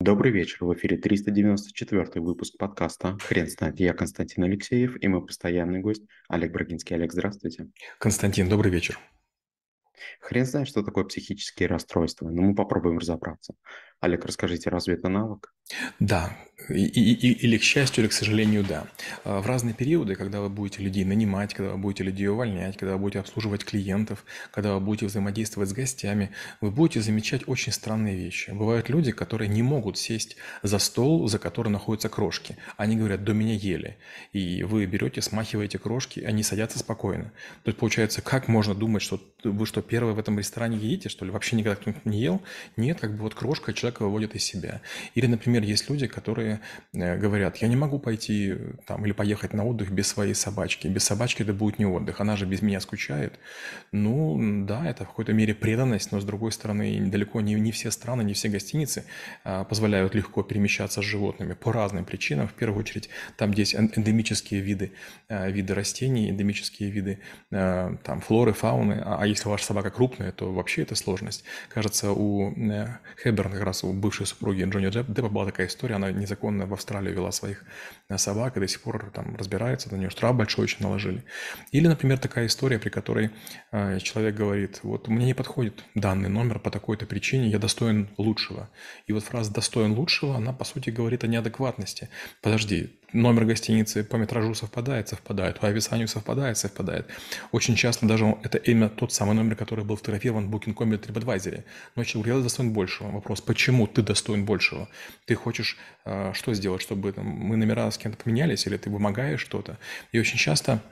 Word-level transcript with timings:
Добрый 0.00 0.30
вечер, 0.30 0.58
в 0.60 0.72
эфире 0.74 0.96
394 0.96 2.20
выпуск 2.22 2.56
подкаста 2.56 3.18
«Хрен 3.20 3.48
знает». 3.48 3.80
Я 3.80 3.92
Константин 3.94 4.44
Алексеев 4.44 4.96
и 5.02 5.08
мой 5.08 5.26
постоянный 5.26 5.80
гость 5.80 6.04
Олег 6.28 6.52
Брагинский. 6.52 6.94
Олег, 6.94 7.12
здравствуйте. 7.12 7.68
Константин, 7.98 8.48
добрый 8.48 8.70
вечер. 8.70 8.96
Хрен 10.20 10.46
знает, 10.46 10.68
что 10.68 10.84
такое 10.84 11.02
психические 11.02 11.68
расстройства, 11.68 12.28
но 12.28 12.42
мы 12.42 12.54
попробуем 12.54 12.98
разобраться. 12.98 13.54
Олег, 14.00 14.24
расскажите, 14.24 14.70
разве 14.70 14.94
это 14.94 15.08
навык? 15.08 15.52
Да, 15.98 16.36
и, 16.68 16.84
и, 16.84 17.32
или 17.32 17.56
к 17.56 17.62
счастью, 17.62 18.02
или 18.02 18.08
к 18.08 18.12
сожалению, 18.12 18.64
да. 18.64 18.86
А, 19.24 19.40
в 19.40 19.46
разные 19.46 19.74
периоды, 19.74 20.14
когда 20.14 20.40
вы 20.40 20.48
будете 20.48 20.82
людей 20.82 21.04
нанимать, 21.04 21.54
когда 21.54 21.72
вы 21.72 21.78
будете 21.78 22.04
людей 22.04 22.28
увольнять, 22.28 22.76
когда 22.76 22.94
вы 22.94 23.00
будете 23.00 23.20
обслуживать 23.20 23.64
клиентов, 23.64 24.24
когда 24.50 24.74
вы 24.74 24.80
будете 24.80 25.06
взаимодействовать 25.06 25.70
с 25.70 25.72
гостями, 25.72 26.30
вы 26.60 26.70
будете 26.70 27.00
замечать 27.00 27.42
очень 27.46 27.72
странные 27.72 28.16
вещи. 28.16 28.50
Бывают 28.50 28.88
люди, 28.88 29.12
которые 29.12 29.48
не 29.48 29.62
могут 29.62 29.98
сесть 29.98 30.36
за 30.62 30.78
стол, 30.78 31.28
за 31.28 31.38
который 31.38 31.68
находятся 31.68 32.08
крошки. 32.08 32.56
Они 32.76 32.96
говорят, 32.96 33.24
до 33.24 33.32
меня 33.32 33.54
ели. 33.54 33.98
И 34.32 34.62
вы 34.62 34.86
берете, 34.86 35.22
смахиваете 35.22 35.78
крошки, 35.78 36.20
они 36.20 36.42
садятся 36.42 36.78
спокойно. 36.78 37.32
То 37.62 37.68
есть 37.70 37.78
получается, 37.78 38.20
как 38.20 38.48
можно 38.48 38.74
думать, 38.74 39.02
что 39.02 39.20
вы 39.44 39.66
что, 39.66 39.80
первый 39.80 40.14
в 40.14 40.18
этом 40.18 40.38
ресторане 40.38 40.76
едите, 40.76 41.08
что 41.08 41.24
ли? 41.24 41.30
Вообще 41.30 41.56
никогда 41.56 41.76
кто-нибудь 41.76 42.04
не 42.04 42.20
ел? 42.20 42.42
Нет, 42.76 43.00
как 43.00 43.12
бы 43.16 43.22
вот 43.22 43.34
крошка 43.34 43.72
человека 43.88 44.02
выводит 44.02 44.34
из 44.34 44.44
себя. 44.44 44.80
Или, 45.14 45.26
например, 45.26 45.62
есть 45.62 45.90
люди, 45.90 46.06
которые 46.06 46.60
э, 46.92 47.16
говорят, 47.16 47.56
я 47.56 47.68
не 47.68 47.76
могу 47.76 47.98
пойти 47.98 48.54
там 48.86 49.04
или 49.04 49.12
поехать 49.12 49.54
на 49.54 49.64
отдых 49.64 49.90
без 49.90 50.08
своей 50.08 50.34
собачки. 50.34 50.88
Без 50.88 51.04
собачки 51.04 51.42
это 51.42 51.52
будет 51.52 51.78
не 51.78 51.86
отдых, 51.86 52.20
она 52.20 52.36
же 52.36 52.46
без 52.46 52.62
меня 52.62 52.80
скучает. 52.80 53.38
Ну, 53.92 54.64
да, 54.66 54.88
это 54.88 55.04
в 55.04 55.08
какой-то 55.08 55.32
мере 55.32 55.54
преданность, 55.54 56.12
но 56.12 56.20
с 56.20 56.24
другой 56.24 56.52
стороны, 56.52 57.00
далеко 57.10 57.40
не, 57.40 57.54
не 57.54 57.72
все 57.72 57.90
страны, 57.90 58.22
не 58.22 58.32
все 58.32 58.48
гостиницы 58.48 59.04
а, 59.44 59.64
позволяют 59.64 60.14
легко 60.14 60.42
перемещаться 60.42 61.00
с 61.02 61.04
животными 61.04 61.54
по 61.54 61.72
разным 61.72 62.04
причинам. 62.04 62.46
В 62.48 62.52
первую 62.52 62.80
очередь, 62.80 63.08
там 63.36 63.52
здесь 63.52 63.74
эндемические 63.74 64.60
виды, 64.60 64.92
а, 65.28 65.48
виды 65.48 65.74
растений, 65.74 66.28
эндемические 66.30 66.90
виды 66.90 67.18
там, 67.50 68.20
флоры, 68.20 68.52
фауны. 68.52 69.02
А, 69.04 69.18
а 69.20 69.26
если 69.26 69.48
ваша 69.48 69.64
собака 69.64 69.90
крупная, 69.90 70.32
то 70.32 70.52
вообще 70.52 70.82
это 70.82 70.94
сложность. 70.94 71.44
Кажется, 71.68 72.12
у 72.12 72.52
э, 72.52 72.98
Хэбберна, 73.22 73.50
как 73.50 73.62
раз 73.62 73.77
у 73.84 73.92
бывшей 73.92 74.26
супруги 74.26 74.62
Джонни 74.62 74.90
Деппа 74.90 75.28
была 75.28 75.46
такая 75.46 75.66
история, 75.66 75.96
она 75.96 76.10
не 76.12 76.28
незаконно 76.28 76.66
в 76.66 76.72
Австралию 76.72 77.14
вела 77.14 77.32
своих 77.32 77.64
э, 78.08 78.18
собак 78.18 78.56
и 78.56 78.60
до 78.60 78.68
сих 78.68 78.82
пор 78.82 79.10
там 79.14 79.36
разбирается, 79.36 79.90
на 79.92 79.96
нее 79.96 80.10
штраф 80.10 80.36
большой 80.36 80.64
очень 80.64 80.78
наложили. 80.80 81.24
Или, 81.72 81.86
например, 81.88 82.18
такая 82.18 82.46
история, 82.46 82.78
при 82.78 82.90
которой 82.90 83.30
э, 83.72 83.98
человек 84.00 84.34
говорит, 84.34 84.80
вот 84.82 85.08
мне 85.08 85.26
не 85.26 85.34
подходит 85.34 85.84
данный 85.94 86.28
номер 86.28 86.58
по 86.58 86.70
такой-то 86.70 87.06
причине, 87.06 87.48
я 87.48 87.58
достоин 87.58 88.08
лучшего. 88.18 88.70
И 89.06 89.12
вот 89.12 89.24
фраза 89.24 89.52
«достоин 89.52 89.92
лучшего», 89.92 90.36
она, 90.36 90.52
по 90.52 90.64
сути, 90.64 90.90
говорит 90.90 91.24
о 91.24 91.26
неадекватности. 91.26 92.08
Подожди, 92.42 92.98
номер 93.12 93.44
гостиницы 93.44 94.04
по 94.04 94.16
метражу 94.16 94.54
совпадает, 94.54 95.08
совпадает, 95.08 95.60
по 95.60 95.68
описанию 95.68 96.08
совпадает, 96.08 96.58
совпадает. 96.58 97.06
Очень 97.52 97.74
часто 97.74 98.06
даже 98.06 98.36
это 98.42 98.58
именно 98.58 98.88
тот 98.88 99.12
самый 99.12 99.34
номер, 99.34 99.56
который 99.56 99.84
был 99.84 99.96
фотографирован 99.96 100.50
в 100.50 100.54
Booking.com 100.54 100.92
или 100.92 101.00
TripAdvisor. 101.00 101.64
Но 101.96 102.04
человек 102.04 102.36
я 102.36 102.42
достоин 102.42 102.72
большего. 102.72 103.10
Вопрос, 103.10 103.40
почему 103.40 103.86
ты 103.86 104.02
достоин 104.02 104.44
большего? 104.44 104.88
Ты 105.26 105.34
хочешь 105.34 105.76
э, 106.04 106.32
что 106.34 106.54
сделать, 106.54 106.82
чтобы 106.82 107.12
там, 107.12 107.26
мы 107.26 107.56
номера 107.56 107.90
с 107.90 107.98
кем-то 107.98 108.22
поменялись, 108.22 108.66
или 108.66 108.76
ты 108.76 108.90
вымогаешь 108.90 109.40
что-то? 109.40 109.78
И 110.12 110.18
очень 110.18 110.38
часто 110.38 110.82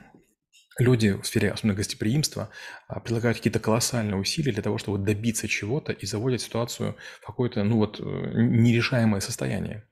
люди 0.79 1.13
в 1.13 1.25
сфере, 1.25 1.51
особенно 1.51 1.75
гостеприимства, 1.75 2.51
а, 2.89 3.01
прилагают 3.01 3.39
какие-то 3.39 3.61
колоссальные 3.61 4.17
усилия 4.17 4.53
для 4.53 4.63
того, 4.63 4.79
чтобы 4.79 4.99
добиться 4.99 5.49
чего-то 5.49 5.93
и 5.93 6.07
заводят 6.07 6.41
ситуацию 6.41 6.97
в 7.21 7.27
какое-то, 7.27 7.63
ну 7.65 7.77
вот, 7.77 8.01
э, 8.01 8.03
нерешаемое 8.03 9.21
состояние. 9.21 9.85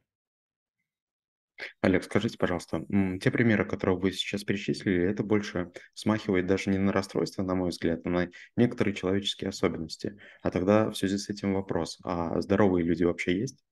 Олег, 1.81 2.05
скажите, 2.05 2.39
пожалуйста, 2.39 2.84
те 3.20 3.31
примеры, 3.31 3.65
которые 3.65 3.98
вы 3.98 4.12
сейчас 4.12 4.45
перечислили, 4.45 5.03
это 5.11 5.23
больше 5.23 5.73
смахивает 5.95 6.47
даже 6.47 6.70
не 6.70 6.79
на 6.79 6.93
расстройство, 6.93 7.42
на 7.42 7.55
мой 7.55 7.70
взгляд, 7.70 8.01
а 8.05 8.08
на 8.11 8.29
некоторые 8.57 8.95
человеческие 8.95 9.48
особенности. 9.51 10.19
А 10.42 10.51
тогда 10.51 10.91
в 10.91 10.97
связи 10.97 11.19
с 11.19 11.29
этим 11.29 11.55
вопрос, 11.55 11.98
а 12.05 12.41
здоровые 12.41 12.85
люди 12.85 13.05
вообще 13.05 13.39
есть? 13.39 13.64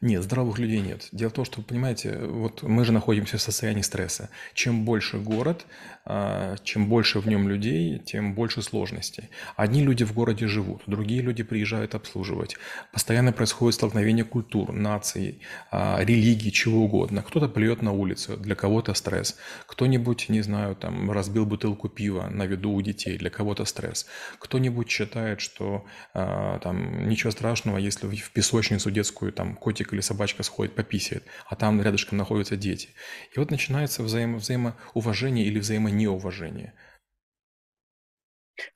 Нет, 0.00 0.22
здоровых 0.22 0.58
людей 0.58 0.80
нет. 0.80 1.08
Дело 1.12 1.30
в 1.30 1.34
том, 1.34 1.44
что, 1.44 1.62
понимаете, 1.62 2.18
вот 2.18 2.62
мы 2.62 2.84
же 2.84 2.92
находимся 2.92 3.38
в 3.38 3.42
состоянии 3.42 3.82
стресса. 3.82 4.30
Чем 4.54 4.84
больше 4.84 5.18
город, 5.18 5.66
а, 6.04 6.56
чем 6.64 6.88
больше 6.88 7.20
в 7.20 7.28
нем 7.28 7.48
людей, 7.48 7.98
тем 8.00 8.34
больше 8.34 8.62
сложностей. 8.62 9.28
Одни 9.54 9.82
люди 9.82 10.04
в 10.04 10.12
городе 10.12 10.48
живут, 10.48 10.82
другие 10.86 11.22
люди 11.22 11.44
приезжают 11.44 11.94
обслуживать. 11.94 12.56
Постоянно 12.92 13.32
происходит 13.32 13.76
столкновение 13.76 14.24
культур, 14.24 14.72
наций, 14.72 15.40
а, 15.70 16.00
религий, 16.02 16.50
чего 16.50 16.84
угодно. 16.84 17.22
Кто-то 17.22 17.48
плюет 17.48 17.82
на 17.82 17.92
улицу, 17.92 18.36
для 18.36 18.56
кого-то 18.56 18.94
стресс. 18.94 19.36
Кто-нибудь, 19.66 20.28
не 20.28 20.42
знаю, 20.42 20.74
там, 20.74 21.10
разбил 21.12 21.46
бутылку 21.46 21.88
пива 21.88 22.28
на 22.28 22.46
виду 22.46 22.72
у 22.72 22.82
детей, 22.82 23.16
для 23.16 23.30
кого-то 23.30 23.64
стресс. 23.64 24.06
Кто-нибудь 24.40 24.90
считает, 24.90 25.40
что 25.40 25.86
а, 26.14 26.58
там 26.58 27.08
ничего 27.08 27.30
страшного, 27.30 27.78
если 27.78 28.08
в 28.08 28.32
песочницу 28.32 28.90
детскую 28.90 29.32
там 29.32 29.54
котик 29.72 29.94
или 29.94 30.00
собачка 30.02 30.42
сходит, 30.42 30.74
пописает, 30.74 31.24
а 31.46 31.56
там 31.56 31.80
рядышком 31.80 32.18
находятся 32.18 32.56
дети. 32.56 32.90
И 33.34 33.38
вот 33.38 33.50
начинается 33.50 34.02
взаимо 34.02 34.36
взаимоуважение 34.36 35.46
или 35.46 35.58
взаимонеуважение. 35.58 36.74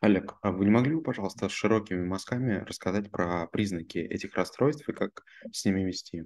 Олег, 0.01 0.37
а 0.41 0.53
вы 0.53 0.65
не 0.65 0.71
могли 0.71 0.95
бы, 0.95 1.03
пожалуйста, 1.03 1.51
с 1.51 1.53
широкими 1.53 2.03
мазками 2.03 2.65
рассказать 2.67 3.11
про 3.11 3.47
признаки 3.49 3.99
этих 3.99 4.35
расстройств 4.35 4.89
и 4.89 4.95
как 4.95 5.23
с 5.53 5.67
ними 5.67 5.83
вести? 5.83 6.25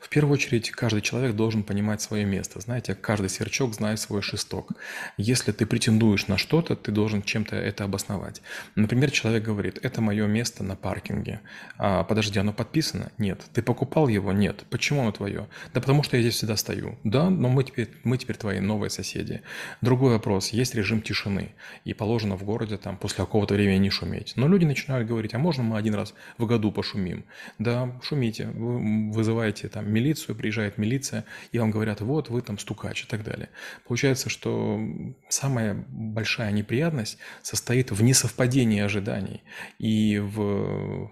В 0.00 0.08
первую 0.08 0.34
очередь, 0.34 0.70
каждый 0.70 1.00
человек 1.00 1.34
должен 1.34 1.64
понимать 1.64 2.00
свое 2.00 2.24
место. 2.24 2.60
Знаете, 2.60 2.94
каждый 2.94 3.28
сверчок 3.28 3.74
знает 3.74 3.98
свой 3.98 4.22
шесток. 4.22 4.72
Если 5.16 5.50
ты 5.50 5.66
претендуешь 5.66 6.28
на 6.28 6.38
что-то, 6.38 6.76
ты 6.76 6.92
должен 6.92 7.22
чем-то 7.22 7.56
это 7.56 7.84
обосновать. 7.84 8.40
Например, 8.76 9.10
человек 9.10 9.42
говорит, 9.42 9.78
это 9.82 10.00
мое 10.00 10.26
место 10.26 10.62
на 10.62 10.76
паркинге. 10.76 11.40
А, 11.76 12.04
подожди, 12.04 12.38
оно 12.38 12.52
подписано? 12.52 13.10
Нет. 13.18 13.42
Ты 13.52 13.62
покупал 13.62 14.06
его? 14.06 14.30
Нет. 14.32 14.64
Почему 14.70 15.02
оно 15.02 15.10
твое? 15.10 15.48
Да 15.72 15.80
потому 15.80 16.04
что 16.04 16.16
я 16.16 16.22
здесь 16.22 16.34
всегда 16.34 16.56
стою. 16.56 16.96
Да, 17.02 17.28
но 17.28 17.48
мы 17.48 17.64
теперь, 17.64 17.90
мы 18.04 18.16
теперь 18.16 18.36
твои 18.36 18.60
новые 18.60 18.90
соседи. 18.90 19.42
Другой 19.80 20.12
вопрос. 20.12 20.50
Есть 20.50 20.76
режим 20.76 21.02
тишины. 21.02 21.54
И 21.84 21.94
положено 21.94 22.36
в 22.36 22.44
городе 22.44 22.76
там 22.76 22.96
после 22.96 23.16
какого-то 23.16 23.54
времени 23.54 23.78
не 23.78 23.90
шуметь. 23.90 24.34
Но 24.36 24.46
люди 24.46 24.64
начинают 24.64 25.08
говорить, 25.08 25.34
а 25.34 25.38
можно 25.38 25.64
мы 25.64 25.78
один 25.78 25.94
раз 25.94 26.14
в 26.38 26.46
году 26.46 26.70
пошумим? 26.70 27.24
Да, 27.58 27.98
шумите. 28.02 28.46
Вы 28.46 29.10
вызываете 29.10 29.63
вызываете 29.64 29.68
там 29.68 29.92
милицию, 29.92 30.36
приезжает 30.36 30.78
милиция, 30.78 31.24
и 31.52 31.58
вам 31.58 31.70
говорят, 31.70 32.00
вот 32.00 32.30
вы 32.30 32.42
там 32.42 32.58
стукач 32.58 33.04
и 33.04 33.06
так 33.06 33.22
далее. 33.22 33.48
Получается, 33.86 34.28
что 34.28 34.80
самая 35.28 35.74
большая 35.88 36.52
неприятность 36.52 37.18
состоит 37.42 37.90
в 37.90 38.02
несовпадении 38.02 38.82
ожиданий 38.82 39.42
и 39.80 40.18
в, 40.18 41.10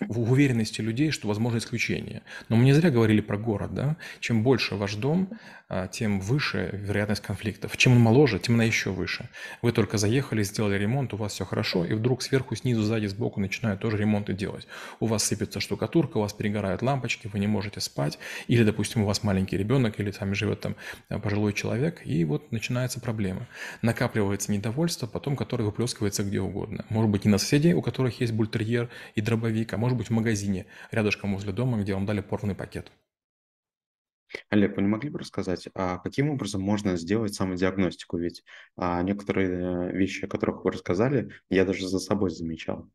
в 0.00 0.32
уверенности 0.32 0.82
людей, 0.82 1.10
что 1.10 1.28
возможно 1.28 1.58
исключение. 1.58 2.22
Но 2.48 2.56
мы 2.56 2.64
не 2.64 2.74
зря 2.74 2.90
говорили 2.90 3.20
про 3.20 3.38
город, 3.38 3.74
да? 3.74 3.96
Чем 4.20 4.42
больше 4.42 4.76
ваш 4.76 4.94
дом, 4.94 5.28
тем 5.90 6.20
выше 6.20 6.70
вероятность 6.72 7.22
конфликтов. 7.22 7.76
Чем 7.76 7.92
он 7.92 8.00
моложе, 8.00 8.38
тем 8.38 8.54
она 8.54 8.64
еще 8.64 8.90
выше. 8.90 9.28
Вы 9.62 9.72
только 9.72 9.98
заехали, 9.98 10.42
сделали 10.42 10.78
ремонт, 10.78 11.12
у 11.14 11.16
вас 11.16 11.32
все 11.32 11.44
хорошо, 11.44 11.84
и 11.84 11.94
вдруг 11.94 12.22
сверху, 12.22 12.54
снизу, 12.54 12.82
сзади, 12.82 13.06
сбоку 13.06 13.40
начинают 13.40 13.80
тоже 13.80 13.96
ремонты 13.96 14.32
делать. 14.32 14.66
У 15.00 15.06
вас 15.06 15.24
сыпется 15.24 15.60
штукатурка, 15.60 16.18
у 16.18 16.20
вас 16.20 16.32
перегорают 16.32 16.82
лампочки, 16.82 17.28
вы 17.32 17.38
не 17.38 17.46
можете 17.46 17.80
спать, 17.80 18.18
или, 18.46 18.62
допустим, 18.62 19.02
у 19.02 19.06
вас 19.06 19.22
маленький 19.22 19.56
ребенок, 19.56 19.98
или 19.98 20.10
там 20.10 20.34
живет 20.34 20.60
там 20.60 20.76
а, 21.08 21.18
пожилой 21.18 21.52
человек, 21.52 22.02
и 22.04 22.24
вот 22.24 22.52
начинается 22.52 23.00
проблема. 23.00 23.48
Накапливается 23.82 24.52
недовольство, 24.52 25.06
потом 25.06 25.36
которое 25.36 25.64
выплескивается 25.64 26.22
где 26.22 26.40
угодно. 26.40 26.84
Может 26.88 27.10
быть, 27.10 27.24
не 27.24 27.30
на 27.30 27.38
соседей, 27.38 27.74
у 27.74 27.82
которых 27.82 28.20
есть 28.20 28.32
бультерьер 28.32 28.88
и 29.14 29.20
дробовик, 29.20 29.72
а 29.72 29.76
может 29.76 29.98
быть 29.98 30.08
в 30.08 30.12
магазине, 30.12 30.66
рядышком 30.90 31.34
возле 31.34 31.52
дома, 31.52 31.78
где 31.78 31.94
вам 31.94 32.06
дали 32.06 32.20
порванный 32.20 32.54
пакет. 32.54 32.92
Олег, 34.50 34.76
вы 34.76 34.82
не 34.82 34.88
могли 34.88 35.10
бы 35.10 35.18
рассказать, 35.18 35.68
а 35.74 35.98
каким 35.98 36.30
образом 36.30 36.60
можно 36.60 36.96
сделать 36.96 37.34
самодиагностику? 37.34 38.18
Ведь 38.18 38.44
а, 38.76 39.02
некоторые 39.02 39.50
э, 39.50 39.92
вещи, 39.92 40.24
о 40.24 40.28
которых 40.28 40.64
вы 40.64 40.72
рассказали, 40.72 41.32
я 41.48 41.64
даже 41.64 41.88
за 41.88 41.98
собой 41.98 42.30
замечал. 42.30 42.90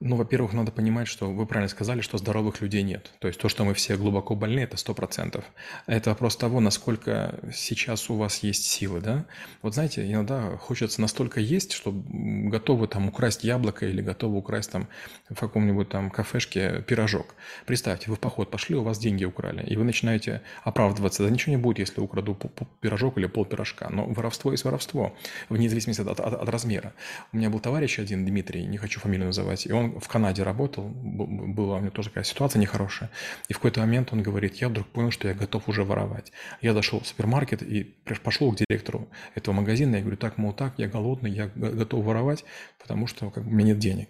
Ну, 0.00 0.16
во-первых, 0.16 0.52
надо 0.52 0.72
понимать, 0.72 1.06
что 1.06 1.30
вы 1.30 1.46
правильно 1.46 1.68
сказали, 1.68 2.00
что 2.00 2.18
здоровых 2.18 2.60
людей 2.60 2.82
нет. 2.82 3.12
То 3.20 3.28
есть 3.28 3.40
то, 3.40 3.48
что 3.48 3.64
мы 3.64 3.74
все 3.74 3.96
глубоко 3.96 4.34
больны, 4.34 4.60
это 4.60 4.76
100%. 4.76 5.42
Это 5.86 6.10
вопрос 6.10 6.36
того, 6.36 6.60
насколько 6.60 7.38
сейчас 7.54 8.10
у 8.10 8.16
вас 8.16 8.42
есть 8.42 8.64
силы, 8.64 9.00
да? 9.00 9.24
Вот 9.62 9.74
знаете, 9.74 10.10
иногда 10.10 10.56
хочется 10.56 11.00
настолько 11.00 11.40
есть, 11.40 11.72
что 11.72 11.92
готовы 11.92 12.88
там 12.88 13.08
украсть 13.08 13.44
яблоко 13.44 13.86
или 13.86 14.02
готовы 14.02 14.36
украсть 14.36 14.72
там 14.72 14.88
в 15.30 15.38
каком-нибудь 15.38 15.88
там 15.88 16.10
кафешке 16.10 16.82
пирожок. 16.82 17.34
Представьте, 17.64 18.10
вы 18.10 18.16
в 18.16 18.20
поход 18.20 18.50
пошли, 18.50 18.74
у 18.74 18.82
вас 18.82 18.98
деньги 18.98 19.24
украли, 19.24 19.64
и 19.64 19.76
вы 19.76 19.84
начинаете 19.84 20.42
оправдываться. 20.64 21.22
Да 21.22 21.30
ничего 21.30 21.52
не 21.52 21.62
будет, 21.62 21.78
если 21.78 22.00
украду 22.00 22.36
пирожок 22.80 23.16
или 23.16 23.26
пол 23.26 23.44
пирожка. 23.44 23.88
Но 23.90 24.06
воровство 24.06 24.50
есть 24.50 24.64
воровство, 24.64 25.16
вне 25.48 25.68
зависимости 25.68 26.02
от, 26.02 26.08
от, 26.08 26.20
от 26.20 26.48
размера. 26.48 26.92
У 27.32 27.36
меня 27.36 27.48
был 27.48 27.60
товарищ 27.60 27.98
один, 28.00 28.26
Дмитрий, 28.26 28.66
не 28.66 28.76
хочу 28.76 29.00
фамилию 29.00 29.28
называть, 29.28 29.66
и 29.66 29.72
он 29.72 29.83
он 29.84 30.00
в 30.00 30.08
Канаде 30.08 30.42
работал, 30.42 30.84
была 30.84 31.76
у 31.76 31.80
него 31.80 31.90
тоже 31.90 32.08
такая 32.08 32.24
ситуация 32.24 32.60
нехорошая. 32.60 33.10
И 33.48 33.52
в 33.52 33.56
какой-то 33.56 33.80
момент 33.80 34.12
он 34.12 34.22
говорит, 34.22 34.56
я 34.56 34.68
вдруг 34.68 34.86
понял, 34.88 35.10
что 35.10 35.28
я 35.28 35.34
готов 35.34 35.68
уже 35.68 35.84
воровать. 35.84 36.32
Я 36.60 36.74
зашел 36.74 37.00
в 37.00 37.06
супермаркет 37.06 37.62
и 37.62 37.84
пошел 38.22 38.52
к 38.52 38.56
директору 38.56 39.08
этого 39.34 39.54
магазина. 39.54 39.96
Я 39.96 40.02
говорю, 40.02 40.16
так, 40.16 40.38
мол, 40.38 40.52
так, 40.52 40.74
я 40.78 40.88
голодный, 40.88 41.30
я 41.30 41.46
готов 41.54 42.04
воровать, 42.04 42.44
потому 42.80 43.06
что 43.06 43.30
как 43.30 43.46
у 43.46 43.50
меня 43.50 43.68
нет 43.68 43.78
денег. 43.78 44.08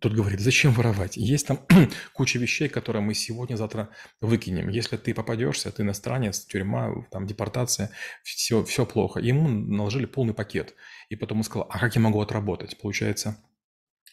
Тут 0.00 0.14
говорит, 0.14 0.40
зачем 0.40 0.72
воровать? 0.72 1.16
Есть 1.16 1.46
там 1.46 1.60
куча 2.12 2.38
вещей, 2.38 2.68
которые 2.68 3.02
мы 3.02 3.14
сегодня-завтра 3.14 3.88
выкинем. 4.20 4.68
Если 4.68 4.96
ты 4.96 5.14
попадешься, 5.14 5.72
ты 5.72 5.82
иностранец, 5.82 6.40
тюрьма, 6.44 6.92
там 7.10 7.26
депортация, 7.26 7.90
все, 8.22 8.64
все 8.64 8.86
плохо. 8.86 9.18
Ему 9.20 9.48
наложили 9.48 10.06
полный 10.06 10.34
пакет. 10.34 10.74
И 11.08 11.16
потом 11.16 11.38
он 11.38 11.44
сказал, 11.44 11.66
а 11.70 11.78
как 11.78 11.94
я 11.96 12.00
могу 12.00 12.20
отработать? 12.20 12.78
Получается, 12.78 13.42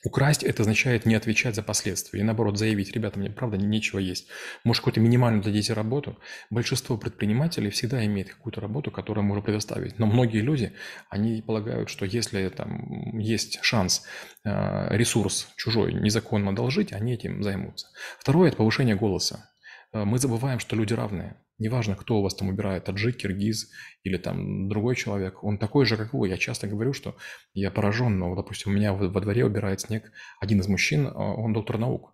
Украсть– 0.05 0.43
это 0.45 0.61
означает 0.61 1.07
не 1.07 1.15
отвечать 1.15 1.55
за 1.55 1.63
последствия. 1.63 2.19
И 2.19 2.23
наоборот, 2.23 2.59
заявить, 2.59 2.93
ребята, 2.93 3.17
мне 3.17 3.31
правда 3.31 3.57
нечего 3.57 3.97
есть. 3.97 4.27
Может, 4.63 4.81
какую-то 4.81 4.99
минимальную 4.99 5.43
дадите 5.43 5.73
работу? 5.73 6.19
Большинство 6.51 6.95
предпринимателей 6.95 7.71
всегда 7.71 8.05
имеет 8.05 8.29
какую-то 8.29 8.61
работу, 8.61 8.91
которую 8.91 9.25
можно 9.25 9.41
предоставить. 9.41 9.97
Но 9.97 10.05
многие 10.05 10.41
люди, 10.41 10.73
они 11.09 11.41
полагают, 11.41 11.89
что 11.89 12.05
если 12.05 12.47
там 12.49 13.17
есть 13.17 13.57
шанс 13.63 14.03
э, 14.43 14.95
ресурс 14.95 15.47
чужой 15.57 15.93
незаконно 15.93 16.51
одолжить, 16.51 16.93
они 16.93 17.13
этим 17.13 17.41
займутся. 17.41 17.87
Второе– 18.19 18.47
это 18.49 18.57
повышение 18.57 18.95
голоса. 18.95 19.49
Э, 19.95 20.03
мы 20.03 20.19
забываем, 20.19 20.59
что 20.59 20.75
люди 20.75 20.93
равные. 20.93 21.37
Неважно, 21.57 21.95
кто 21.95 22.17
у 22.17 22.21
вас 22.21 22.35
там 22.35 22.49
убирает, 22.49 22.83
таджик, 22.83 23.15
киргиз 23.15 23.71
или 24.03 24.17
там 24.17 24.67
другой 24.67 24.95
человек, 24.95 25.41
он 25.43 25.57
такой 25.57 25.85
же, 25.85 25.95
как 25.95 26.13
вы. 26.13 26.27
Я 26.27 26.37
часто 26.37 26.67
говорю, 26.67 26.91
что 26.93 27.15
я 27.53 27.71
поражен, 27.71 28.19
но, 28.19 28.35
допустим, 28.35 28.71
у 28.71 28.75
меня 28.75 28.93
во 28.93 29.21
дворе 29.21 29.45
убирает 29.45 29.79
снег 29.81 30.11
один 30.41 30.59
из 30.59 30.67
мужчин, 30.67 31.07
а 31.07 31.33
он 31.33 31.53
доктор 31.53 31.77
наук. 31.77 32.13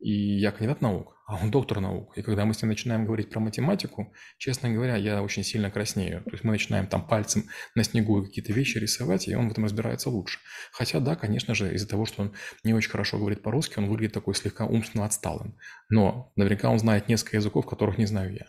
И 0.00 0.38
я 0.38 0.52
кандидат 0.52 0.82
наук, 0.82 1.16
а 1.28 1.36
он 1.36 1.50
доктор 1.50 1.80
наук. 1.80 2.16
И 2.16 2.22
когда 2.22 2.46
мы 2.46 2.54
с 2.54 2.62
ним 2.62 2.70
начинаем 2.70 3.04
говорить 3.04 3.28
про 3.28 3.38
математику, 3.38 4.14
честно 4.38 4.70
говоря, 4.70 4.96
я 4.96 5.22
очень 5.22 5.44
сильно 5.44 5.70
краснею. 5.70 6.22
То 6.24 6.30
есть 6.30 6.42
мы 6.42 6.52
начинаем 6.52 6.86
там 6.86 7.06
пальцем 7.06 7.44
на 7.74 7.84
снегу 7.84 8.24
какие-то 8.24 8.54
вещи 8.54 8.78
рисовать, 8.78 9.28
и 9.28 9.34
он 9.34 9.48
в 9.48 9.52
этом 9.52 9.64
разбирается 9.64 10.08
лучше. 10.08 10.38
Хотя, 10.72 11.00
да, 11.00 11.16
конечно 11.16 11.54
же, 11.54 11.74
из-за 11.74 11.86
того, 11.86 12.06
что 12.06 12.22
он 12.22 12.34
не 12.64 12.72
очень 12.72 12.88
хорошо 12.88 13.18
говорит 13.18 13.42
по-русски, 13.42 13.78
он 13.78 13.90
выглядит 13.90 14.14
такой 14.14 14.34
слегка 14.34 14.64
умственно 14.64 15.04
отсталым. 15.04 15.58
Но 15.90 16.32
наверняка 16.34 16.70
он 16.70 16.78
знает 16.78 17.08
несколько 17.10 17.36
языков, 17.36 17.66
которых 17.66 17.98
не 17.98 18.06
знаю 18.06 18.32
я. 18.32 18.46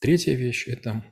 Третья 0.00 0.34
вещь– 0.34 0.66
это 0.68 1.04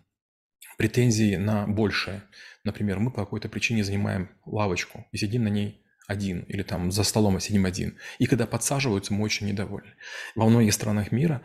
претензии 0.78 1.34
на 1.34 1.66
большее. 1.66 2.22
Например, 2.62 3.00
мы 3.00 3.10
по 3.10 3.24
какой-то 3.24 3.48
причине 3.48 3.82
занимаем 3.82 4.30
лавочку 4.46 5.04
и 5.10 5.16
сидим 5.16 5.42
на 5.42 5.48
ней 5.48 5.84
один, 6.10 6.40
или 6.48 6.62
там 6.62 6.90
за 6.90 7.04
столом 7.04 7.38
сидим 7.40 7.66
один. 7.66 7.96
И 8.18 8.26
когда 8.26 8.46
подсаживаются, 8.46 9.14
мы 9.14 9.24
очень 9.24 9.46
недовольны. 9.46 9.92
Во 10.34 10.48
многих 10.48 10.74
странах 10.74 11.12
мира 11.12 11.40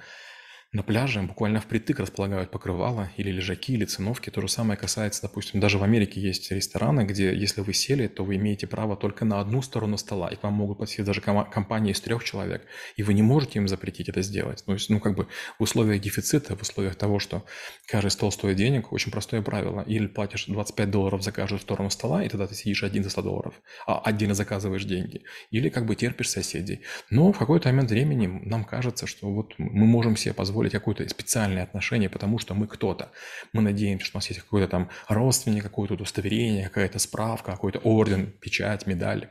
на 0.76 0.84
пляже 0.84 1.22
буквально 1.22 1.62
впритык 1.62 2.02
располагают 2.02 2.52
покрывала 2.52 3.10
или 3.16 3.32
лежаки, 3.32 3.72
или 3.72 3.86
циновки. 3.86 4.30
То 4.30 4.42
же 4.42 4.50
самое 4.50 4.78
касается, 4.78 5.22
допустим, 5.22 5.62
даже 5.62 5.78
в 5.78 5.84
Америке 5.84 6.20
есть 6.20 6.52
рестораны, 6.52 7.06
где 7.06 7.34
если 7.34 7.62
вы 7.62 7.74
сели, 7.74 8.08
то 8.08 8.26
вы 8.26 8.36
имеете 8.36 8.68
право 8.68 8.98
только 8.98 9.24
на 9.24 9.40
одну 9.40 9.62
сторону 9.62 9.98
стола, 9.98 10.28
и 10.28 10.36
к 10.36 10.44
вам 10.44 10.54
могут 10.54 10.80
подсесть 10.80 11.06
даже 11.06 11.22
компания 11.22 11.92
из 11.92 12.02
трех 12.02 12.26
человек, 12.26 12.66
и 12.98 13.04
вы 13.04 13.14
не 13.14 13.22
можете 13.22 13.60
им 13.60 13.70
запретить 13.70 14.10
это 14.10 14.22
сделать. 14.22 14.66
То 14.66 14.74
есть, 14.74 14.90
ну, 14.90 15.00
как 15.00 15.16
бы 15.16 15.28
в 15.58 15.64
условиях 15.64 16.02
дефицита, 16.02 16.58
в 16.58 16.62
условиях 16.62 16.96
того, 16.96 17.20
что 17.20 17.46
каждый 17.88 18.10
стол 18.10 18.34
стоит 18.34 18.58
денег, 18.58 18.92
очень 18.92 19.14
простое 19.14 19.42
правило. 19.42 19.82
Или 19.88 20.08
платишь 20.08 20.48
25 20.48 20.92
долларов 20.92 21.24
за 21.24 21.32
каждую 21.32 21.62
сторону 21.62 21.90
стола, 21.90 22.22
и 22.26 22.28
тогда 22.28 22.48
ты 22.48 22.56
сидишь 22.56 22.84
один 22.84 23.06
за 23.06 23.12
100 23.12 23.22
долларов, 23.22 23.54
а 23.88 24.00
отдельно 24.00 24.34
заказываешь 24.34 24.84
деньги. 24.84 25.22
Или 25.52 25.70
как 25.70 25.86
бы 25.86 25.96
терпишь 25.96 26.32
соседей. 26.32 26.82
Но 27.10 27.32
в 27.32 27.38
какой-то 27.38 27.70
момент 27.70 27.92
времени 27.92 28.28
нам 28.28 28.66
кажется, 28.66 29.08
что 29.08 29.32
вот 29.32 29.54
мы 29.58 29.86
можем 29.86 30.18
себе 30.18 30.34
позволить 30.34 30.65
позволить 30.66 30.74
какое-то 30.74 31.08
специальное 31.10 31.64
отношение, 31.64 32.10
потому 32.10 32.40
что 32.40 32.54
мы 32.54 32.68
кто-то. 32.68 33.12
Мы 33.54 33.62
надеемся, 33.62 34.06
что 34.06 34.18
у 34.18 34.20
нас 34.20 34.30
есть 34.30 34.42
какой-то 34.42 34.68
там 34.68 34.90
родственник, 35.10 35.64
какое-то 35.64 35.94
удостоверение, 35.94 36.66
какая-то 36.66 37.00
справка, 37.00 37.52
какой-то 37.52 37.80
орден, 37.80 38.32
печать, 38.42 38.88
медаль. 38.88 39.30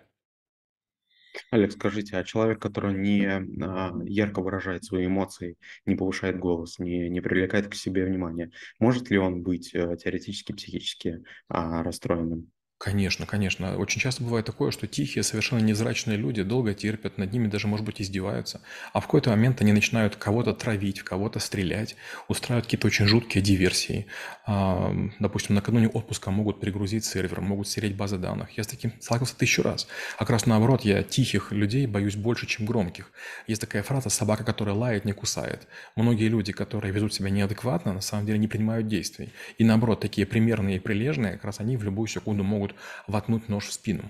Олег, 1.50 1.72
скажите, 1.72 2.16
а 2.16 2.24
человек, 2.24 2.60
который 2.62 2.94
не 2.94 3.26
а, 3.26 3.92
ярко 4.04 4.40
выражает 4.40 4.84
свои 4.84 5.06
эмоции, 5.06 5.56
не 5.86 5.96
повышает 5.96 6.38
голос, 6.38 6.78
не, 6.78 7.10
не 7.10 7.20
привлекает 7.20 7.66
к 7.66 7.74
себе 7.74 8.04
внимания, 8.04 8.50
может 8.78 9.10
ли 9.10 9.18
он 9.18 9.42
быть 9.42 9.74
а, 9.74 9.96
теоретически 9.96 10.52
психически 10.52 11.24
а, 11.48 11.82
расстроенным? 11.82 12.52
Конечно, 12.84 13.24
конечно. 13.24 13.78
Очень 13.78 14.02
часто 14.02 14.22
бывает 14.22 14.44
такое, 14.44 14.70
что 14.70 14.86
тихие, 14.86 15.22
совершенно 15.22 15.60
незрачные 15.60 16.18
люди 16.18 16.42
долго 16.42 16.74
терпят, 16.74 17.16
над 17.16 17.32
ними 17.32 17.46
даже, 17.46 17.66
может 17.66 17.86
быть, 17.86 18.02
издеваются. 18.02 18.60
А 18.92 19.00
в 19.00 19.04
какой-то 19.04 19.30
момент 19.30 19.62
они 19.62 19.72
начинают 19.72 20.16
кого-то 20.16 20.52
травить, 20.52 20.98
в 20.98 21.04
кого-то 21.04 21.38
стрелять, 21.38 21.96
устраивают 22.28 22.66
какие-то 22.66 22.88
очень 22.88 23.06
жуткие 23.06 23.42
диверсии. 23.42 24.04
А, 24.44 24.94
допустим, 25.18 25.54
накануне 25.54 25.88
отпуска 25.88 26.30
могут 26.30 26.60
перегрузить 26.60 27.06
сервер, 27.06 27.40
могут 27.40 27.68
стереть 27.68 27.96
базы 27.96 28.18
данных. 28.18 28.50
Я 28.58 28.64
с 28.64 28.66
таким 28.66 28.92
сталкивался 29.00 29.38
тысячу 29.38 29.62
раз. 29.62 29.88
А 30.16 30.18
как 30.18 30.28
раз 30.28 30.44
наоборот, 30.44 30.82
я 30.82 31.02
тихих 31.02 31.52
людей 31.52 31.86
боюсь 31.86 32.16
больше, 32.16 32.46
чем 32.46 32.66
громких. 32.66 33.12
Есть 33.46 33.62
такая 33.62 33.82
фраза 33.82 34.10
«собака, 34.10 34.44
которая 34.44 34.74
лает, 34.74 35.06
не 35.06 35.12
кусает». 35.12 35.68
Многие 35.96 36.28
люди, 36.28 36.52
которые 36.52 36.92
ведут 36.92 37.14
себя 37.14 37.30
неадекватно, 37.30 37.94
на 37.94 38.02
самом 38.02 38.26
деле 38.26 38.38
не 38.38 38.46
принимают 38.46 38.88
действий. 38.88 39.32
И 39.56 39.64
наоборот, 39.64 40.00
такие 40.00 40.26
примерные 40.26 40.76
и 40.76 40.80
прилежные, 40.80 41.32
как 41.32 41.46
раз 41.46 41.60
они 41.60 41.78
в 41.78 41.82
любую 41.82 42.08
секунду 42.08 42.44
могут 42.44 42.73
воткнуть 43.06 43.48
нож 43.48 43.66
в 43.66 43.72
спину. 43.72 44.04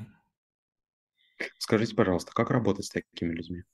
Скажите, 1.58 1.94
пожалуйста, 1.94 2.32
как 2.32 2.50
работать 2.50 2.86
с 2.86 2.90
такими 2.90 3.32
людьми? 3.32 3.64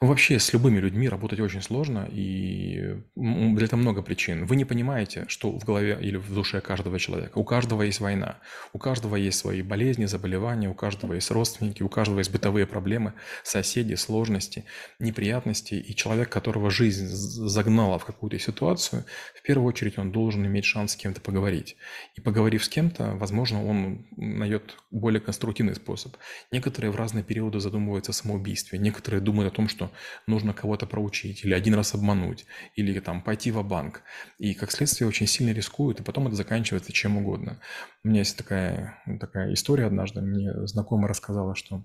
Вообще 0.00 0.38
с 0.38 0.52
любыми 0.52 0.80
людьми 0.80 1.08
работать 1.08 1.40
очень 1.40 1.62
сложно, 1.62 2.08
и 2.10 2.96
для 3.14 3.64
этого 3.64 3.80
много 3.80 4.02
причин. 4.02 4.44
Вы 4.44 4.56
не 4.56 4.64
понимаете, 4.64 5.24
что 5.28 5.50
в 5.50 5.64
голове 5.64 5.96
или 6.00 6.16
в 6.16 6.34
душе 6.34 6.60
каждого 6.60 6.98
человека. 6.98 7.38
У 7.38 7.44
каждого 7.44 7.82
есть 7.82 8.00
война, 8.00 8.38
у 8.72 8.78
каждого 8.78 9.16
есть 9.16 9.38
свои 9.38 9.62
болезни, 9.62 10.06
заболевания, 10.06 10.68
у 10.68 10.74
каждого 10.74 11.14
есть 11.14 11.30
родственники, 11.30 11.82
у 11.82 11.88
каждого 11.88 12.18
есть 12.18 12.32
бытовые 12.32 12.66
проблемы, 12.66 13.12
соседи, 13.44 13.94
сложности, 13.94 14.64
неприятности. 14.98 15.74
И 15.74 15.94
человек, 15.94 16.28
которого 16.28 16.70
жизнь 16.70 17.06
загнала 17.06 17.98
в 17.98 18.04
какую-то 18.04 18.38
ситуацию, 18.38 19.04
в 19.34 19.42
первую 19.42 19.68
очередь 19.68 19.98
он 19.98 20.10
должен 20.10 20.44
иметь 20.44 20.64
шанс 20.64 20.92
с 20.92 20.96
кем-то 20.96 21.20
поговорить. 21.20 21.76
И 22.16 22.20
поговорив 22.20 22.64
с 22.64 22.68
кем-то, 22.68 23.14
возможно, 23.14 23.64
он 23.64 24.06
найдет 24.16 24.76
более 24.90 25.20
конструктивный 25.20 25.76
способ. 25.76 26.16
Некоторые 26.50 26.90
в 26.90 26.96
разные 26.96 27.22
периоды 27.22 27.60
задумываются 27.60 28.10
о 28.10 28.14
самоубийстве, 28.14 28.78
некоторые 28.78 29.20
думают 29.20 29.43
думают 29.44 29.52
о 29.52 29.56
том, 29.56 29.68
что 29.68 29.90
нужно 30.26 30.52
кого-то 30.52 30.86
проучить, 30.86 31.44
или 31.44 31.54
один 31.54 31.74
раз 31.74 31.94
обмануть, 31.94 32.46
или 32.76 33.00
там 33.00 33.22
пойти 33.22 33.50
в 33.50 33.62
банк 33.62 34.02
И 34.38 34.54
как 34.54 34.70
следствие 34.70 35.08
очень 35.08 35.26
сильно 35.26 35.52
рискуют, 35.52 36.00
и 36.00 36.02
потом 36.02 36.26
это 36.26 36.36
заканчивается 36.36 36.92
чем 36.92 37.16
угодно. 37.16 37.60
У 38.04 38.08
меня 38.08 38.20
есть 38.20 38.36
такая, 38.36 39.02
такая 39.20 39.52
история 39.52 39.86
однажды, 39.86 40.20
мне 40.20 40.66
знакомая 40.66 41.08
рассказала, 41.08 41.54
что 41.54 41.84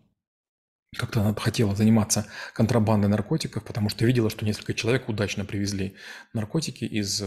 как-то 0.98 1.22
она 1.22 1.36
хотела 1.36 1.76
заниматься 1.76 2.26
контрабандой 2.54 3.10
наркотиков, 3.10 3.64
потому 3.64 3.90
что 3.90 4.06
видела, 4.06 4.30
что 4.30 4.44
несколько 4.44 4.74
человек 4.74 5.08
удачно 5.08 5.46
привезли 5.46 5.94
наркотики 6.34 6.84
из, 6.84 7.22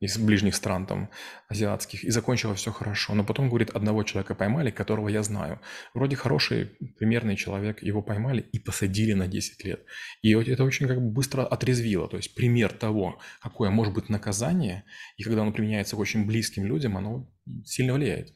из 0.00 0.18
ближних 0.18 0.56
стран, 0.56 0.86
там, 0.86 1.10
азиатских, 1.48 2.02
и 2.02 2.10
закончила 2.10 2.56
все 2.56 2.72
хорошо. 2.72 3.14
Но 3.14 3.24
потом, 3.24 3.48
говорит, 3.48 3.70
одного 3.70 4.02
человека 4.02 4.34
поймали, 4.34 4.70
которого 4.70 5.08
я 5.08 5.22
знаю. 5.22 5.60
Вроде 5.94 6.16
хороший, 6.16 6.72
примерный 6.98 7.36
человек, 7.36 7.80
его 7.80 8.02
поймали 8.02 8.40
и 8.40 8.58
посадили 8.58 9.12
на 9.12 9.28
10 9.28 9.64
лет. 9.64 9.84
И 10.22 10.32
это 10.32 10.64
очень 10.64 10.88
как 10.88 11.00
бы 11.00 11.10
быстро 11.10 11.46
отрезвило. 11.46 12.08
То 12.08 12.16
есть 12.16 12.34
пример 12.34 12.72
того, 12.72 13.20
какое 13.40 13.70
может 13.70 13.94
быть 13.94 14.08
наказание, 14.08 14.84
и 15.16 15.22
когда 15.22 15.42
оно 15.42 15.52
применяется 15.52 15.94
к 15.94 16.00
очень 16.00 16.26
близким 16.26 16.64
людям, 16.64 16.96
оно 16.96 17.30
сильно 17.64 17.94
влияет. 17.94 18.34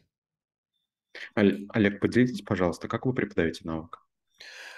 Олег, 1.34 2.00
поделитесь, 2.00 2.42
пожалуйста, 2.42 2.88
как 2.88 3.06
вы 3.06 3.14
преподаете 3.14 3.62
навык? 3.64 4.03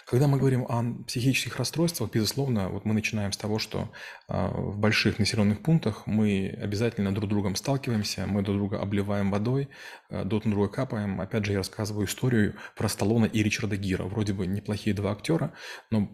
Когда 0.06 0.28
мы 0.28 0.38
говорим 0.38 0.64
о 0.68 1.02
психических 1.04 1.56
расстройствах, 1.56 2.12
безусловно, 2.12 2.68
вот 2.68 2.84
мы 2.84 2.94
начинаем 2.94 3.32
с 3.32 3.36
того, 3.36 3.58
что 3.58 3.90
э, 4.28 4.48
в 4.52 4.78
больших 4.78 5.18
населенных 5.18 5.62
пунктах 5.62 6.06
мы 6.06 6.56
обязательно 6.62 7.12
друг 7.12 7.26
с 7.26 7.28
другом 7.28 7.56
сталкиваемся, 7.56 8.24
мы 8.28 8.42
друг 8.42 8.56
друга 8.56 8.80
обливаем 8.80 9.32
водой, 9.32 9.68
э, 10.08 10.22
друг 10.22 10.44
на 10.44 10.52
друга 10.52 10.68
капаем. 10.68 11.20
Опять 11.20 11.44
же, 11.44 11.52
я 11.52 11.58
рассказываю 11.58 12.06
историю 12.06 12.54
про 12.76 12.88
Сталлоне 12.88 13.26
и 13.26 13.42
Ричарда 13.42 13.76
Гира. 13.76 14.04
Вроде 14.04 14.32
бы 14.32 14.46
неплохие 14.46 14.94
два 14.94 15.10
актера, 15.10 15.52
но 15.90 16.08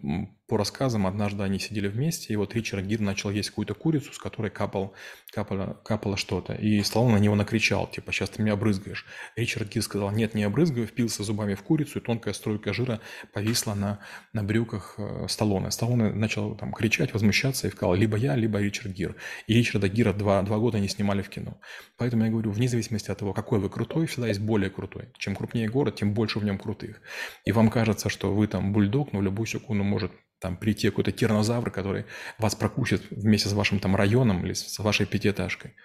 по 0.47 0.57
рассказам, 0.57 1.07
однажды 1.07 1.41
они 1.43 1.57
сидели 1.57 1.87
вместе, 1.87 2.33
и 2.33 2.35
вот 2.35 2.53
Ричард 2.53 2.85
Гир 2.85 2.99
начал 2.99 3.29
есть 3.29 3.49
какую-то 3.49 3.73
курицу, 3.73 4.11
с 4.13 4.19
которой 4.19 4.51
капал, 4.51 4.93
капало, 5.33 5.81
капало 5.85 6.17
что-то. 6.17 6.53
И 6.53 6.83
Сталлоне 6.83 7.15
на 7.15 7.19
него 7.19 7.35
накричал, 7.35 7.87
типа, 7.87 8.11
сейчас 8.11 8.29
ты 8.29 8.41
меня 8.41 8.53
обрызгаешь. 8.53 9.05
Ричард 9.35 9.69
Гир 9.69 9.81
сказал, 9.81 10.11
нет, 10.11 10.33
не 10.33 10.43
обрызгаю, 10.43 10.85
впился 10.85 11.23
зубами 11.23 11.55
в 11.55 11.63
курицу, 11.63 11.99
и 11.99 12.01
тонкая 12.01 12.33
струйка 12.33 12.73
жира 12.73 12.99
повисла 13.33 13.73
на, 13.83 13.99
на 14.33 14.43
брюках 14.43 14.95
э, 14.97 15.27
Сталлоне. 15.27 15.71
Сталлоне 15.71 16.11
начал 16.13 16.55
там 16.55 16.71
кричать, 16.73 17.13
возмущаться 17.13 17.67
и 17.67 17.71
сказал, 17.71 17.95
либо 17.95 18.17
я, 18.17 18.35
либо 18.35 18.59
Ричард 18.59 18.91
Гир. 18.91 19.15
И 19.47 19.53
Ричарда 19.53 19.89
Гира 19.89 20.13
два, 20.13 20.41
два 20.41 20.57
года 20.57 20.79
не 20.79 20.87
снимали 20.87 21.21
в 21.21 21.29
кино. 21.29 21.59
Поэтому 21.97 22.25
я 22.25 22.31
говорю, 22.31 22.51
вне 22.51 22.67
зависимости 22.67 23.11
от 23.11 23.19
того, 23.19 23.33
какой 23.33 23.59
вы 23.59 23.69
крутой, 23.69 24.05
всегда 24.05 24.27
есть 24.27 24.39
более 24.39 24.69
крутой. 24.69 25.09
Чем 25.17 25.35
крупнее 25.35 25.69
город, 25.69 25.95
тем 25.95 26.13
больше 26.13 26.39
в 26.39 26.45
нем 26.45 26.57
крутых. 26.57 27.01
И 27.45 27.51
вам 27.51 27.69
кажется, 27.69 28.09
что 28.09 28.33
вы 28.33 28.47
там 28.47 28.73
бульдог, 28.73 29.13
но 29.13 29.19
в 29.19 29.23
любую 29.23 29.47
секунду 29.47 29.83
может 29.83 30.11
там 30.39 30.57
прийти 30.57 30.89
какой-то 30.89 31.11
тиранозавр, 31.11 31.71
который 31.71 32.05
вас 32.37 32.55
прокусит 32.55 33.01
вместе 33.11 33.49
с 33.49 33.53
вашим 33.53 33.79
там 33.79 33.95
районом 33.95 34.45
или 34.45 34.53
с 34.53 34.79
вашей 34.79 35.05
пятиэтажкой. 35.05 35.75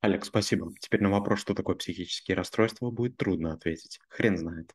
Олег, 0.00 0.24
спасибо. 0.24 0.72
Теперь 0.80 1.02
на 1.02 1.10
вопрос, 1.10 1.40
что 1.40 1.54
такое 1.54 1.76
психические 1.76 2.36
расстройства, 2.36 2.90
будет 2.90 3.16
трудно 3.16 3.52
ответить. 3.52 4.00
Хрен 4.08 4.36
знает. 4.36 4.74